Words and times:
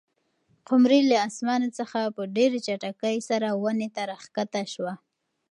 قمرۍ 0.67 1.01
له 1.11 1.17
اسمانه 1.29 1.69
څخه 1.79 1.99
په 2.15 2.23
ډېرې 2.35 2.59
چټکۍ 2.65 3.17
سره 3.29 3.47
ونې 3.63 3.89
ته 3.95 4.01
راښکته 4.11 4.61
شوه. 4.73 4.93